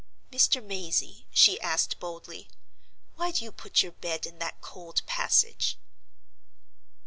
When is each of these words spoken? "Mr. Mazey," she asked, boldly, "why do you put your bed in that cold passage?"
"Mr. 0.31 0.65
Mazey," 0.65 1.27
she 1.29 1.61
asked, 1.61 1.99
boldly, 1.99 2.49
"why 3.17 3.29
do 3.29 3.43
you 3.45 3.51
put 3.51 3.83
your 3.83 3.91
bed 3.91 4.25
in 4.25 4.39
that 4.39 4.59
cold 4.59 5.03
passage?" 5.05 5.77